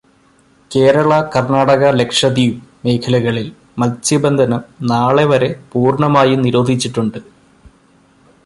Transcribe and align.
കേരള-കർണാടക-ലക്ഷദ്വീപ് 0.71 2.61
മേഖലകളിൽ 2.85 3.47
മത്സ്യബന്ധനം 3.77 4.63
നാളെ 4.81 5.25
വരെ 5.25 5.49
പൂർണമായും 5.73 6.41
നിരോധിച്ചിട്ടുണ്ട്. 6.41 7.19